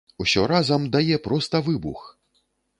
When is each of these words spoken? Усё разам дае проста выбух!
Усё 0.23 0.45
разам 0.51 0.87
дае 0.95 1.21
проста 1.27 1.63
выбух! 1.71 2.05